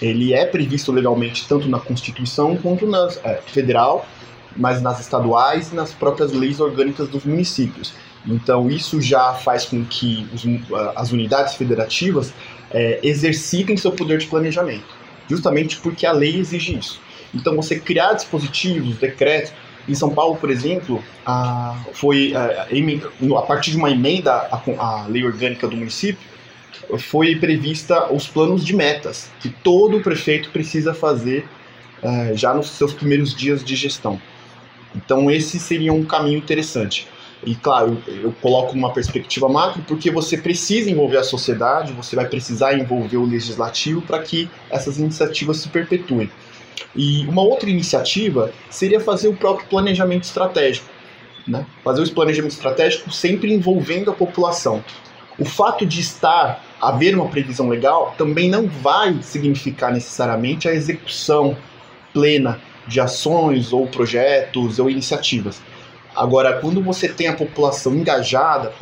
Ele 0.00 0.32
é 0.32 0.44
previsto 0.44 0.92
legalmente 0.92 1.46
tanto 1.48 1.68
na 1.68 1.78
Constituição 1.78 2.56
quanto 2.56 2.86
na 2.86 3.08
é, 3.24 3.40
federal, 3.46 4.06
mas 4.56 4.80
nas 4.82 5.00
estaduais 5.00 5.72
e 5.72 5.74
nas 5.74 5.92
próprias 5.92 6.32
leis 6.32 6.60
orgânicas 6.60 7.08
dos 7.08 7.24
municípios. 7.24 7.92
Então, 8.26 8.68
isso 8.68 9.00
já 9.00 9.34
faz 9.34 9.64
com 9.64 9.84
que 9.84 10.26
os, 10.32 10.44
as 10.96 11.12
unidades 11.12 11.54
federativas 11.54 12.32
é, 12.70 13.00
exercitem 13.02 13.76
seu 13.76 13.92
poder 13.92 14.18
de 14.18 14.26
planejamento, 14.26 14.86
justamente 15.28 15.78
porque 15.78 16.04
a 16.04 16.12
lei 16.12 16.36
exige 16.36 16.78
isso. 16.78 17.00
Então, 17.34 17.56
você 17.56 17.78
criar 17.78 18.14
dispositivos, 18.14 18.96
decretos. 18.96 19.52
Em 19.88 19.94
São 19.94 20.10
Paulo, 20.10 20.36
por 20.36 20.50
exemplo, 20.50 21.02
a, 21.24 21.82
foi 21.94 22.34
a, 22.34 22.66
a 23.38 23.42
partir 23.42 23.70
de 23.70 23.78
uma 23.78 23.90
emenda 23.90 24.32
à 24.32 25.06
lei 25.08 25.24
orgânica 25.24 25.66
do 25.66 25.76
município, 25.76 26.20
foi 26.98 27.36
prevista 27.36 28.12
os 28.12 28.26
planos 28.26 28.64
de 28.64 28.74
metas 28.74 29.30
que 29.40 29.48
todo 29.48 30.00
prefeito 30.00 30.50
precisa 30.50 30.94
fazer 30.94 31.46
é, 32.02 32.34
já 32.34 32.54
nos 32.54 32.70
seus 32.70 32.92
primeiros 32.92 33.34
dias 33.34 33.64
de 33.64 33.74
gestão. 33.74 34.20
Então, 34.94 35.30
esse 35.30 35.58
seria 35.58 35.92
um 35.92 36.04
caminho 36.04 36.38
interessante. 36.38 37.06
E 37.44 37.54
claro, 37.54 38.02
eu 38.06 38.32
coloco 38.42 38.72
uma 38.72 38.92
perspectiva 38.92 39.48
macro 39.48 39.82
porque 39.86 40.10
você 40.10 40.36
precisa 40.36 40.90
envolver 40.90 41.18
a 41.18 41.22
sociedade, 41.22 41.92
você 41.92 42.16
vai 42.16 42.26
precisar 42.26 42.74
envolver 42.74 43.16
o 43.16 43.24
legislativo 43.24 44.02
para 44.02 44.18
que 44.20 44.50
essas 44.70 44.98
iniciativas 44.98 45.58
se 45.58 45.68
perpetuem. 45.68 46.30
E 46.96 47.24
uma 47.26 47.42
outra 47.42 47.70
iniciativa 47.70 48.52
seria 48.70 48.98
fazer 48.98 49.28
o 49.28 49.36
próprio 49.36 49.68
planejamento 49.68 50.24
estratégico. 50.24 50.88
Né? 51.46 51.64
Fazer 51.84 52.02
o 52.02 52.10
planejamento 52.10 52.52
estratégico 52.52 53.10
sempre 53.12 53.52
envolvendo 53.52 54.10
a 54.10 54.14
população. 54.14 54.82
O 55.38 55.44
fato 55.44 55.86
de 55.86 56.00
estar, 56.00 56.64
haver 56.80 57.14
uma 57.14 57.28
previsão 57.28 57.68
legal, 57.68 58.14
também 58.18 58.50
não 58.50 58.66
vai 58.66 59.18
significar 59.22 59.92
necessariamente 59.92 60.68
a 60.68 60.74
execução 60.74 61.56
plena 62.12 62.60
de 62.88 63.00
ações 63.00 63.72
ou 63.72 63.86
projetos 63.86 64.78
ou 64.78 64.90
iniciativas. 64.90 65.60
Agora, 66.16 66.54
quando 66.54 66.82
você 66.82 67.08
tem 67.08 67.28
a 67.28 67.34
população 67.34 67.94
engajada, 67.94 68.72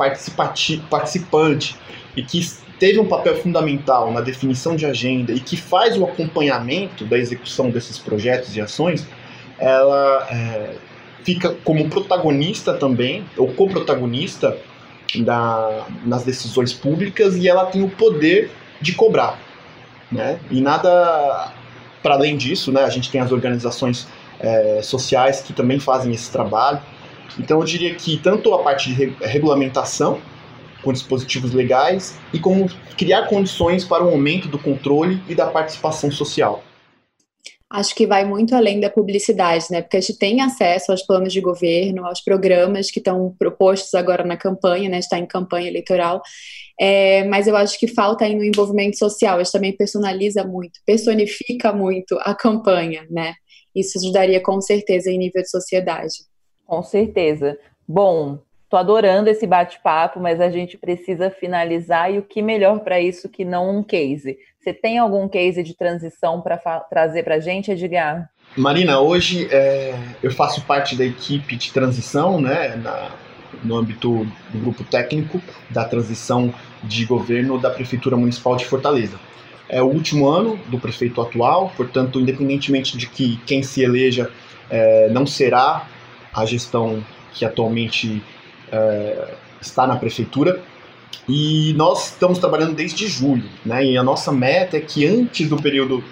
participante 0.89 1.75
e 2.15 2.23
que 2.23 2.39
teve 2.79 2.99
um 2.99 3.05
papel 3.05 3.35
fundamental 3.35 4.11
na 4.11 4.21
definição 4.21 4.75
de 4.75 4.85
agenda 4.85 5.31
e 5.31 5.39
que 5.39 5.55
faz 5.55 5.95
o 5.97 6.05
acompanhamento 6.05 7.05
da 7.05 7.17
execução 7.17 7.69
desses 7.69 7.99
projetos 7.99 8.55
e 8.55 8.61
ações, 8.61 9.05
ela 9.59 10.27
é, 10.31 10.75
fica 11.23 11.55
como 11.63 11.89
protagonista 11.89 12.73
também, 12.73 13.23
ou 13.35 13.49
coprotagonista 13.49 14.57
da, 15.15 15.87
nas 16.05 16.23
decisões 16.23 16.73
públicas 16.73 17.35
e 17.35 17.47
ela 17.47 17.65
tem 17.65 17.83
o 17.83 17.89
poder 17.89 18.51
de 18.81 18.93
cobrar. 18.93 19.39
Né? 20.11 20.39
E 20.49 20.61
nada 20.61 21.51
para 22.01 22.15
além 22.15 22.37
disso, 22.37 22.71
né? 22.71 22.83
a 22.83 22.89
gente 22.89 23.11
tem 23.11 23.19
as 23.19 23.31
organizações 23.31 24.07
é, 24.39 24.81
sociais 24.81 25.41
que 25.41 25.53
também 25.53 25.79
fazem 25.79 26.13
esse 26.13 26.31
trabalho. 26.31 26.79
Então 27.39 27.59
eu 27.59 27.65
diria 27.65 27.93
que 27.95 28.17
tanto 28.17 28.53
a 28.53 28.63
parte 28.63 28.93
de 28.93 29.13
regulamentação 29.21 30.19
com 30.83 30.93
dispositivos 30.93 31.53
legais 31.53 32.17
e 32.31 32.39
como 32.39 32.69
criar 32.97 33.23
condições 33.27 33.83
para 33.83 34.03
o 34.03 34.09
aumento 34.09 34.47
do 34.47 34.57
controle 34.57 35.21
e 35.27 35.35
da 35.35 35.47
participação 35.47 36.11
social. 36.11 36.63
Acho 37.69 37.93
que 37.93 38.07
vai 38.07 38.23
muito 38.23 38.55
além 38.55 38.79
da 38.79 38.89
publicidade, 38.89 39.65
né? 39.69 39.81
Porque 39.81 39.97
a 39.97 39.99
gente 39.99 40.17
tem 40.17 40.41
acesso 40.41 40.91
aos 40.91 41.01
planos 41.01 41.33
de 41.33 41.41
governo, 41.41 42.05
aos 42.05 42.21
programas 42.21 42.89
que 42.89 42.99
estão 42.99 43.35
propostos 43.37 43.93
agora 43.93 44.23
na 44.23 44.37
campanha, 44.37 44.89
né? 44.89 44.99
Está 44.99 45.19
em 45.19 45.25
campanha 45.25 45.67
eleitoral. 45.67 46.21
É, 46.79 47.25
mas 47.25 47.45
eu 47.45 47.57
acho 47.57 47.77
que 47.77 47.87
falta 47.87 48.23
aí 48.23 48.35
no 48.35 48.43
envolvimento 48.43 48.97
social. 48.97 49.35
A 49.35 49.43
gente 49.43 49.51
também 49.51 49.75
personaliza 49.75 50.45
muito, 50.45 50.79
personifica 50.85 51.73
muito 51.73 52.17
a 52.21 52.33
campanha, 52.33 53.05
né? 53.09 53.33
Isso 53.75 53.99
ajudaria 53.99 54.41
com 54.41 54.61
certeza 54.61 55.11
em 55.11 55.17
nível 55.17 55.41
de 55.41 55.49
sociedade. 55.49 56.13
Com 56.65 56.81
certeza. 56.81 57.57
Bom, 57.85 58.39
tô 58.69 58.77
adorando 58.77 59.29
esse 59.29 59.47
bate-papo, 59.47 60.19
mas 60.19 60.41
a 60.41 60.49
gente 60.49 60.77
precisa 60.77 61.29
finalizar 61.29 62.13
e 62.13 62.17
o 62.17 62.23
que 62.23 62.41
melhor 62.41 62.79
para 62.79 62.99
isso 62.99 63.29
que 63.29 63.45
não 63.45 63.77
um 63.77 63.83
case. 63.83 64.37
Você 64.59 64.73
tem 64.73 64.97
algum 64.97 65.27
case 65.27 65.63
de 65.63 65.73
transição 65.73 66.41
para 66.41 66.57
trazer 66.89 67.23
para 67.23 67.35
a 67.35 67.39
gente, 67.39 67.71
Edgar? 67.71 68.29
Marina, 68.55 68.99
hoje 68.99 69.47
é, 69.51 69.95
eu 70.21 70.31
faço 70.31 70.61
parte 70.65 70.95
da 70.95 71.05
equipe 71.05 71.55
de 71.55 71.71
transição, 71.71 72.41
né, 72.41 72.75
na, 72.75 73.11
no 73.63 73.75
âmbito 73.77 74.25
do 74.49 74.59
grupo 74.59 74.83
técnico 74.83 75.41
da 75.69 75.85
transição 75.85 76.53
de 76.83 77.05
governo 77.05 77.59
da 77.59 77.69
Prefeitura 77.69 78.17
Municipal 78.17 78.55
de 78.55 78.65
Fortaleza. 78.65 79.17
É 79.69 79.81
o 79.81 79.85
último 79.85 80.27
ano 80.27 80.57
do 80.67 80.79
prefeito 80.79 81.21
atual, 81.21 81.71
portanto, 81.75 82.19
independentemente 82.19 82.97
de 82.97 83.07
que 83.07 83.37
quem 83.45 83.61
se 83.61 83.81
eleja 83.81 84.31
é, 84.69 85.09
não 85.09 85.25
será 85.25 85.87
a 86.33 86.45
gestão 86.45 87.03
que 87.33 87.45
atualmente 87.45 88.23
é, 88.71 89.33
está 89.61 89.85
na 89.87 89.95
prefeitura. 89.95 90.61
E 91.27 91.73
nós 91.73 92.11
estamos 92.11 92.39
trabalhando 92.39 92.73
desde 92.73 93.07
julho, 93.07 93.49
né? 93.65 93.83
E 93.85 93.97
a 93.97 94.03
nossa 94.03 94.31
meta 94.31 94.77
é 94.77 94.79
que 94.79 95.05
antes 95.05 95.49
do 95.49 95.57
período 95.61 96.03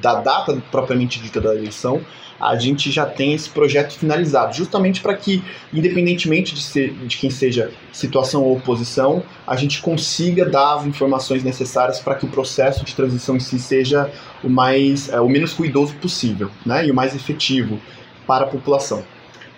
da 0.00 0.20
data 0.20 0.60
propriamente 0.70 1.20
dita 1.20 1.40
da 1.40 1.54
eleição, 1.54 2.00
a 2.40 2.56
gente 2.56 2.90
já 2.90 3.04
tenha 3.04 3.34
esse 3.36 3.50
projeto 3.50 3.92
finalizado, 3.92 4.54
justamente 4.54 5.02
para 5.02 5.14
que, 5.14 5.44
independentemente 5.72 6.54
de, 6.54 6.62
ser, 6.62 6.92
de 6.94 7.18
quem 7.18 7.28
seja 7.28 7.70
situação 7.92 8.42
ou 8.42 8.56
oposição, 8.56 9.22
a 9.46 9.54
gente 9.56 9.82
consiga 9.82 10.48
dar 10.48 10.76
as 10.76 10.86
informações 10.86 11.44
necessárias 11.44 12.00
para 12.00 12.14
que 12.14 12.24
o 12.24 12.28
processo 12.28 12.84
de 12.84 12.94
transição 12.94 13.36
em 13.36 13.40
si 13.40 13.58
seja 13.58 14.10
o 14.42 14.48
mais, 14.48 15.10
é, 15.10 15.20
o 15.20 15.28
menos 15.28 15.52
ruidoso 15.52 15.94
possível, 15.96 16.50
né? 16.64 16.86
E 16.86 16.90
o 16.90 16.94
mais 16.94 17.14
efetivo 17.14 17.78
para 18.26 18.46
a 18.46 18.48
população. 18.48 19.04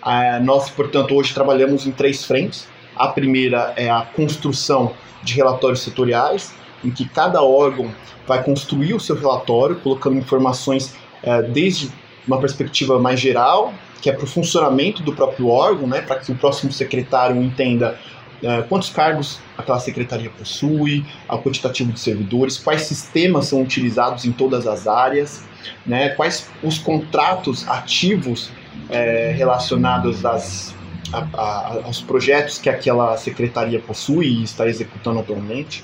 É, 0.05 0.39
nós, 0.39 0.69
portanto, 0.69 1.15
hoje 1.15 1.33
trabalhamos 1.33 1.87
em 1.87 1.91
três 1.91 2.25
frentes. 2.25 2.67
A 2.95 3.07
primeira 3.07 3.73
é 3.75 3.89
a 3.89 4.01
construção 4.01 4.93
de 5.23 5.33
relatórios 5.33 5.81
setoriais, 5.81 6.53
em 6.83 6.91
que 6.91 7.07
cada 7.07 7.41
órgão 7.41 7.91
vai 8.27 8.43
construir 8.43 8.93
o 8.93 8.99
seu 8.99 9.15
relatório, 9.15 9.77
colocando 9.77 10.17
informações 10.17 10.95
é, 11.21 11.41
desde 11.41 11.89
uma 12.27 12.39
perspectiva 12.39 12.99
mais 12.99 13.19
geral, 13.19 13.73
que 14.01 14.09
é 14.09 14.13
para 14.13 14.25
o 14.25 14.27
funcionamento 14.27 15.01
do 15.01 15.13
próprio 15.13 15.47
órgão, 15.47 15.87
né, 15.87 16.01
para 16.01 16.19
que 16.19 16.31
o 16.31 16.35
próximo 16.35 16.71
secretário 16.71 17.41
entenda 17.41 17.97
é, 18.41 18.61
quantos 18.63 18.89
cargos 18.89 19.39
aquela 19.57 19.79
secretaria 19.79 20.29
possui, 20.29 21.05
o 21.29 21.37
quantitativo 21.37 21.91
de 21.93 21.99
servidores, 21.99 22.57
quais 22.57 22.81
sistemas 22.81 23.45
são 23.45 23.61
utilizados 23.61 24.25
em 24.25 24.33
todas 24.33 24.67
as 24.67 24.87
áreas, 24.87 25.45
né, 25.85 26.09
quais 26.09 26.49
os 26.61 26.77
contratos 26.77 27.67
ativos 27.69 28.51
é, 28.89 29.33
relacionados 29.35 30.25
às, 30.25 30.75
a, 31.11 31.27
a, 31.33 31.85
aos 31.85 32.01
projetos 32.01 32.57
que 32.57 32.69
aquela 32.69 33.17
secretaria 33.17 33.79
possui 33.79 34.27
e 34.27 34.43
está 34.43 34.67
executando 34.67 35.19
atualmente, 35.19 35.83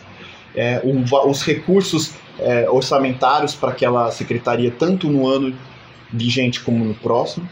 é, 0.56 0.82
o, 0.84 1.30
os 1.30 1.44
recursos 1.44 2.14
é, 2.40 2.70
orçamentários 2.70 3.56
para 3.56 3.70
aquela 3.70 4.12
secretaria, 4.12 4.72
tanto 4.72 5.10
no 5.10 5.28
ano 5.28 5.56
vigente 6.12 6.62
como 6.62 6.84
no 6.84 6.96
próximo, 6.96 7.48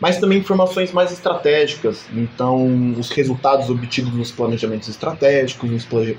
mas 0.00 0.18
também 0.18 0.38
informações 0.38 0.92
mais 0.92 1.12
estratégicas. 1.12 2.04
Então, 2.12 2.92
os 2.98 3.10
resultados 3.10 3.70
obtidos 3.70 4.12
nos 4.12 4.32
planejamentos 4.32 4.88
estratégicos, 4.88 5.70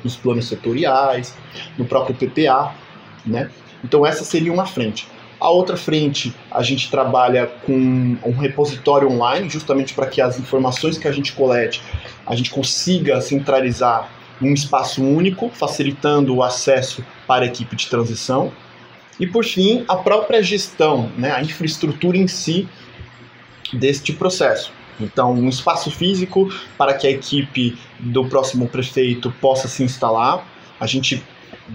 nos 0.04 0.16
planos 0.16 0.48
setoriais, 0.48 1.36
no 1.78 1.84
próprio 1.84 2.16
PPA, 2.16 2.74
né? 3.26 3.52
Então, 3.84 4.06
essa 4.06 4.24
seria 4.24 4.54
uma 4.54 4.66
frente. 4.66 5.06
A 5.44 5.50
outra 5.50 5.76
frente, 5.76 6.34
a 6.50 6.64
gente 6.64 6.90
trabalha 6.90 7.48
com 7.66 8.18
um 8.24 8.32
repositório 8.32 9.12
online, 9.12 9.50
justamente 9.50 9.94
para 9.94 10.06
que 10.06 10.22
as 10.22 10.40
informações 10.40 10.98
que 10.98 11.06
a 11.06 11.12
gente 11.12 11.34
colete, 11.34 11.82
a 12.26 12.34
gente 12.34 12.50
consiga 12.50 13.20
centralizar 13.20 14.10
num 14.40 14.54
espaço 14.54 15.04
único, 15.04 15.50
facilitando 15.50 16.34
o 16.34 16.42
acesso 16.42 17.06
para 17.28 17.44
a 17.44 17.48
equipe 17.48 17.76
de 17.76 17.90
transição. 17.90 18.54
E 19.20 19.28
por 19.28 19.44
fim, 19.44 19.84
a 19.86 19.98
própria 19.98 20.42
gestão, 20.42 21.12
né, 21.18 21.34
a 21.34 21.42
infraestrutura 21.42 22.18
em 22.18 22.26
si 22.30 22.66
deste 23.74 24.14
processo. 24.14 24.72
Então, 24.98 25.34
um 25.34 25.50
espaço 25.50 25.92
físico 25.92 26.50
para 26.78 26.94
que 26.94 27.06
a 27.06 27.12
equipe 27.12 27.78
do 28.00 28.24
próximo 28.24 28.70
prefeito 28.70 29.30
possa 29.42 29.68
se 29.68 29.84
instalar. 29.84 30.48
A 30.80 30.88
gente 30.88 31.22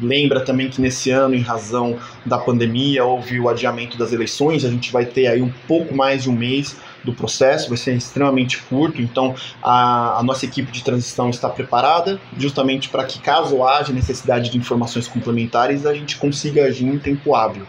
lembra 0.01 0.41
também 0.41 0.69
que 0.69 0.81
nesse 0.81 1.11
ano, 1.11 1.35
em 1.35 1.41
razão 1.41 1.99
da 2.25 2.39
pandemia, 2.39 3.05
houve 3.05 3.41
o 3.41 3.49
adiamento 3.49 3.97
das 3.97 4.13
eleições, 4.13 4.65
a 4.65 4.71
gente 4.71 4.93
vai 4.93 5.07
ter 5.07 5.27
aí 5.27 5.41
um 5.41 5.53
pouco 5.67 5.95
mais 5.95 6.25
de 6.25 6.31
um 6.31 6.33
mês 6.33 6.77
do 7.05 7.13
processo, 7.13 7.69
vai 7.69 7.79
ser 7.79 7.95
extremamente 7.95 8.59
curto, 8.59 9.01
então 9.01 9.35
a, 9.63 10.19
a 10.19 10.23
nossa 10.23 10.45
equipe 10.45 10.71
de 10.71 10.83
transição 10.83 11.31
está 11.31 11.49
preparada 11.49 12.21
justamente 12.37 12.89
para 12.89 13.05
que, 13.05 13.19
caso 13.21 13.65
haja 13.65 13.93
necessidade 13.93 14.51
de 14.51 14.59
informações 14.59 15.09
complementares, 15.09 15.87
a 15.87 15.95
gente 15.95 16.17
consiga 16.17 16.65
agir 16.65 16.87
em 16.87 16.99
tempo 16.99 17.35
hábil. 17.35 17.67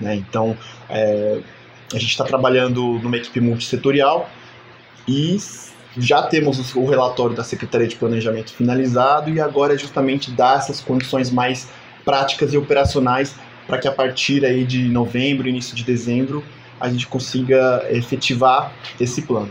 Né? 0.00 0.14
Então, 0.14 0.56
é, 0.88 1.40
a 1.92 1.98
gente 1.98 2.10
está 2.10 2.24
trabalhando 2.24 2.98
numa 3.02 3.16
equipe 3.16 3.40
multissetorial 3.40 4.30
e 5.06 5.38
já 5.96 6.22
temos 6.22 6.74
o 6.74 6.84
relatório 6.84 7.34
da 7.34 7.44
Secretaria 7.44 7.88
de 7.88 7.96
Planejamento 7.96 8.52
finalizado 8.52 9.30
e 9.30 9.40
agora 9.40 9.74
é 9.74 9.78
justamente 9.78 10.30
dar 10.30 10.58
essas 10.58 10.80
condições 10.80 11.30
mais 11.30 11.68
práticas 12.04 12.52
e 12.52 12.56
operacionais 12.56 13.34
para 13.66 13.78
que 13.78 13.88
a 13.88 13.92
partir 13.92 14.44
aí 14.44 14.64
de 14.64 14.88
novembro, 14.88 15.48
início 15.48 15.74
de 15.74 15.84
dezembro, 15.84 16.44
a 16.80 16.88
gente 16.88 17.06
consiga 17.06 17.86
efetivar 17.90 18.72
esse 18.98 19.22
plano. 19.22 19.50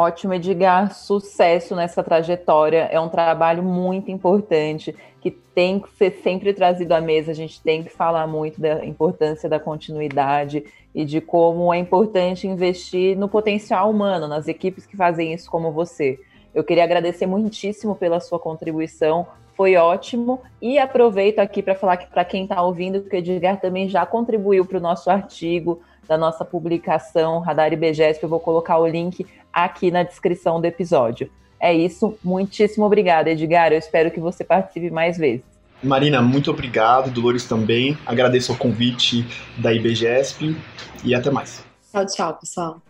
Ótimo, 0.00 0.32
Edgar. 0.32 0.94
Sucesso 0.94 1.76
nessa 1.76 2.02
trajetória. 2.02 2.88
É 2.90 2.98
um 2.98 3.10
trabalho 3.10 3.62
muito 3.62 4.10
importante 4.10 4.96
que 5.20 5.30
tem 5.30 5.78
que 5.78 5.90
ser 5.94 6.22
sempre 6.22 6.54
trazido 6.54 6.92
à 6.92 7.02
mesa. 7.02 7.32
A 7.32 7.34
gente 7.34 7.60
tem 7.60 7.82
que 7.82 7.90
falar 7.90 8.26
muito 8.26 8.58
da 8.58 8.82
importância 8.82 9.46
da 9.46 9.60
continuidade 9.60 10.64
e 10.94 11.04
de 11.04 11.20
como 11.20 11.72
é 11.74 11.76
importante 11.76 12.48
investir 12.48 13.14
no 13.14 13.28
potencial 13.28 13.90
humano, 13.90 14.26
nas 14.26 14.48
equipes 14.48 14.86
que 14.86 14.96
fazem 14.96 15.34
isso 15.34 15.50
como 15.50 15.70
você. 15.70 16.18
Eu 16.54 16.64
queria 16.64 16.84
agradecer 16.84 17.26
muitíssimo 17.26 17.94
pela 17.94 18.20
sua 18.20 18.38
contribuição, 18.38 19.26
foi 19.54 19.76
ótimo. 19.76 20.40
E 20.62 20.78
aproveito 20.78 21.40
aqui 21.40 21.62
para 21.62 21.74
falar 21.74 21.98
que 21.98 22.06
para 22.06 22.24
quem 22.24 22.44
está 22.44 22.62
ouvindo, 22.62 23.02
que 23.02 23.14
o 23.14 23.18
Edgar 23.18 23.60
também 23.60 23.86
já 23.86 24.06
contribuiu 24.06 24.64
para 24.64 24.78
o 24.78 24.80
nosso 24.80 25.10
artigo 25.10 25.82
da 26.10 26.18
nossa 26.18 26.44
publicação 26.44 27.38
Radar 27.38 27.72
IBGESP. 27.72 28.24
Eu 28.24 28.28
vou 28.28 28.40
colocar 28.40 28.78
o 28.78 28.86
link 28.86 29.24
aqui 29.52 29.92
na 29.92 30.02
descrição 30.02 30.60
do 30.60 30.66
episódio. 30.66 31.30
É 31.60 31.72
isso, 31.72 32.18
muitíssimo 32.24 32.84
obrigada, 32.84 33.30
Edgar. 33.30 33.72
Eu 33.72 33.78
espero 33.78 34.10
que 34.10 34.18
você 34.18 34.42
participe 34.42 34.90
mais 34.90 35.16
vezes. 35.16 35.44
Marina, 35.80 36.20
muito 36.20 36.50
obrigado. 36.50 37.12
Dolores 37.12 37.46
também. 37.46 37.96
Agradeço 38.04 38.52
o 38.52 38.56
convite 38.56 39.24
da 39.56 39.72
IBGESP 39.72 40.56
e 41.04 41.14
até 41.14 41.30
mais. 41.30 41.64
Tchau, 41.92 42.04
tchau, 42.06 42.34
pessoal. 42.34 42.82